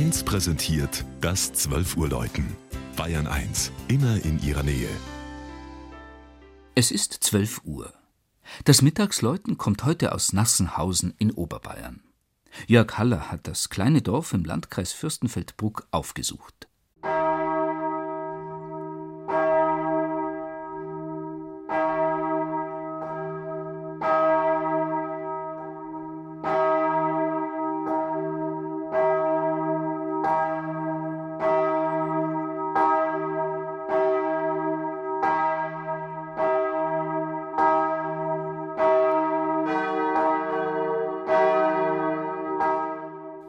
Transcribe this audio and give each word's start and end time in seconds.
1 0.00 0.22
präsentiert 0.22 1.04
das 1.20 1.52
12 1.52 1.98
Uhr 1.98 2.08
Läuten. 2.08 2.56
Bayern 2.96 3.26
1, 3.26 3.70
immer 3.88 4.24
in 4.24 4.42
ihrer 4.42 4.62
Nähe. 4.62 4.88
Es 6.74 6.90
ist 6.90 7.12
12 7.12 7.60
Uhr. 7.66 7.92
Das 8.64 8.80
Mittagsläuten 8.80 9.58
kommt 9.58 9.84
heute 9.84 10.14
aus 10.14 10.32
Nassenhausen 10.32 11.12
in 11.18 11.30
Oberbayern. 11.32 12.02
Jörg 12.66 12.96
Haller 12.96 13.30
hat 13.30 13.46
das 13.46 13.68
kleine 13.68 14.00
Dorf 14.00 14.32
im 14.32 14.42
Landkreis 14.42 14.94
Fürstenfeldbruck 14.94 15.86
aufgesucht. 15.90 16.69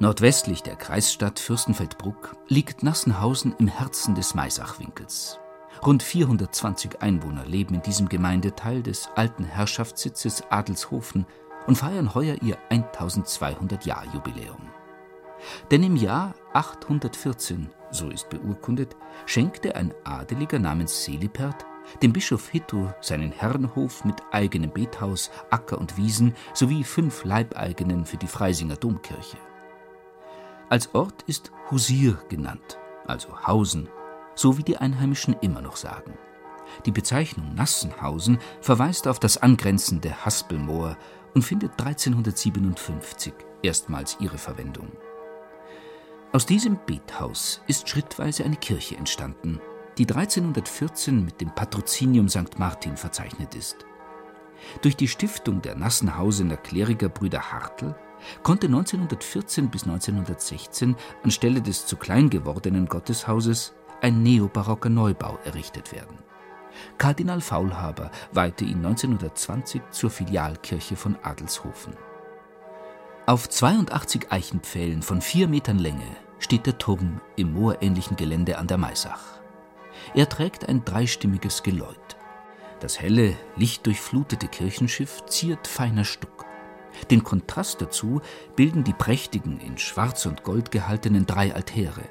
Nordwestlich 0.00 0.62
der 0.62 0.76
Kreisstadt 0.76 1.40
Fürstenfeldbruck 1.40 2.36
liegt 2.46 2.84
Nassenhausen 2.84 3.56
im 3.58 3.66
Herzen 3.66 4.14
des 4.14 4.32
Maisachwinkels. 4.32 5.40
Rund 5.84 6.04
420 6.04 7.02
Einwohner 7.02 7.44
leben 7.44 7.74
in 7.74 7.82
diesem 7.82 8.08
Gemeindeteil 8.08 8.82
des 8.82 9.08
alten 9.16 9.42
Herrschaftssitzes 9.42 10.44
Adelshofen 10.50 11.26
und 11.66 11.76
feiern 11.76 12.14
heuer 12.14 12.36
ihr 12.42 12.58
1200-Jahr-Jubiläum. 12.70 14.68
Denn 15.72 15.82
im 15.82 15.96
Jahr 15.96 16.34
814, 16.52 17.68
so 17.90 18.08
ist 18.10 18.28
beurkundet, 18.28 18.96
schenkte 19.26 19.74
ein 19.74 19.92
Adeliger 20.04 20.60
namens 20.60 21.04
Selipert 21.04 21.66
dem 22.02 22.12
Bischof 22.12 22.48
Hitto 22.48 22.92
seinen 23.00 23.32
Herrenhof 23.32 24.04
mit 24.04 24.16
eigenem 24.30 24.70
Bethaus, 24.70 25.30
Acker 25.50 25.78
und 25.78 25.96
Wiesen 25.96 26.34
sowie 26.54 26.84
fünf 26.84 27.24
Leibeigenen 27.24 28.04
für 28.04 28.18
die 28.18 28.26
Freisinger 28.26 28.76
Domkirche. 28.76 29.38
Als 30.70 30.94
Ort 30.94 31.22
ist 31.22 31.50
Husir 31.70 32.18
genannt, 32.28 32.78
also 33.06 33.46
Hausen, 33.46 33.88
so 34.34 34.58
wie 34.58 34.62
die 34.62 34.76
Einheimischen 34.76 35.34
immer 35.40 35.62
noch 35.62 35.76
sagen. 35.76 36.18
Die 36.84 36.90
Bezeichnung 36.90 37.54
Nassenhausen 37.54 38.38
verweist 38.60 39.08
auf 39.08 39.18
das 39.18 39.38
angrenzende 39.38 40.26
Haspelmoor 40.26 40.98
und 41.34 41.42
findet 41.42 41.72
1357 41.80 43.32
erstmals 43.62 44.18
ihre 44.20 44.36
Verwendung. 44.36 44.92
Aus 46.32 46.44
diesem 46.44 46.78
Bethaus 46.84 47.62
ist 47.66 47.88
schrittweise 47.88 48.44
eine 48.44 48.56
Kirche 48.56 48.96
entstanden, 48.96 49.60
die 49.96 50.06
1314 50.06 51.24
mit 51.24 51.40
dem 51.40 51.54
Patrozinium 51.54 52.28
St. 52.28 52.58
Martin 52.58 52.98
verzeichnet 52.98 53.54
ist. 53.54 53.86
Durch 54.82 54.96
die 54.96 55.08
Stiftung 55.08 55.62
der 55.62 55.76
Nassenhausener 55.76 56.58
Klerikerbrüder 56.58 57.52
Hartl 57.52 57.94
konnte 58.42 58.66
1914 58.66 59.70
bis 59.70 59.84
1916 59.84 60.96
anstelle 61.22 61.62
des 61.62 61.86
zu 61.86 61.96
klein 61.96 62.30
gewordenen 62.30 62.86
Gotteshauses 62.86 63.74
ein 64.00 64.22
neobarocker 64.22 64.88
Neubau 64.88 65.38
errichtet 65.44 65.92
werden. 65.92 66.18
Kardinal 66.98 67.40
Faulhaber 67.40 68.10
weihte 68.32 68.64
ihn 68.64 68.84
1920 68.84 69.82
zur 69.90 70.10
Filialkirche 70.10 70.96
von 70.96 71.16
Adelshofen. 71.22 71.94
Auf 73.26 73.48
82 73.48 74.32
Eichenpfählen 74.32 75.02
von 75.02 75.20
vier 75.20 75.48
Metern 75.48 75.78
Länge 75.78 76.16
steht 76.38 76.66
der 76.66 76.78
Turm 76.78 77.20
im 77.36 77.52
moorähnlichen 77.52 78.16
Gelände 78.16 78.58
an 78.58 78.68
der 78.68 78.78
Maisach. 78.78 79.40
Er 80.14 80.28
trägt 80.28 80.68
ein 80.68 80.84
dreistimmiges 80.84 81.62
Geläut. 81.62 82.16
Das 82.80 83.00
helle, 83.00 83.36
lichtdurchflutete 83.56 84.46
Kirchenschiff 84.46 85.24
ziert 85.26 85.66
feiner 85.66 86.04
Stuck. 86.04 86.37
Den 87.10 87.24
Kontrast 87.24 87.80
dazu 87.80 88.20
bilden 88.56 88.84
die 88.84 88.92
prächtigen, 88.92 89.60
in 89.60 89.78
Schwarz 89.78 90.26
und 90.26 90.42
Gold 90.42 90.70
gehaltenen 90.70 91.26
drei 91.26 91.54
Altäre, 91.54 92.02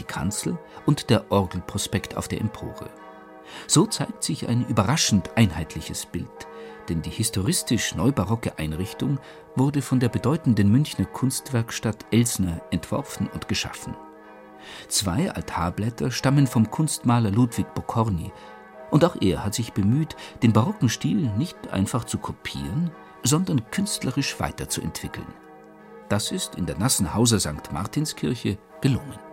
die 0.00 0.04
Kanzel 0.04 0.58
und 0.84 1.10
der 1.10 1.30
Orgelprospekt 1.30 2.16
auf 2.16 2.28
der 2.28 2.40
Empore. 2.40 2.90
So 3.66 3.86
zeigt 3.86 4.24
sich 4.24 4.48
ein 4.48 4.66
überraschend 4.66 5.30
einheitliches 5.36 6.06
Bild, 6.06 6.48
denn 6.88 7.02
die 7.02 7.10
historistisch 7.10 7.94
neubarocke 7.94 8.58
Einrichtung 8.58 9.18
wurde 9.54 9.82
von 9.82 10.00
der 10.00 10.08
bedeutenden 10.08 10.70
Münchner 10.70 11.04
Kunstwerkstatt 11.04 12.06
Elsner 12.10 12.60
entworfen 12.70 13.28
und 13.32 13.48
geschaffen. 13.48 13.96
Zwei 14.88 15.30
Altarblätter 15.30 16.10
stammen 16.10 16.46
vom 16.46 16.70
Kunstmaler 16.70 17.30
Ludwig 17.30 17.72
Bocorni, 17.74 18.32
und 18.90 19.04
auch 19.04 19.16
er 19.20 19.44
hat 19.44 19.54
sich 19.54 19.72
bemüht, 19.72 20.16
den 20.42 20.52
barocken 20.52 20.88
Stil 20.88 21.30
nicht 21.36 21.72
einfach 21.72 22.04
zu 22.04 22.18
kopieren, 22.18 22.92
sondern 23.26 23.70
künstlerisch 23.70 24.38
weiterzuentwickeln. 24.40 25.26
Das 26.08 26.30
ist 26.30 26.54
in 26.54 26.66
der 26.66 26.78
Nassenhauser 26.78 27.40
St. 27.40 27.72
Martinskirche 27.72 28.58
gelungen. 28.80 29.25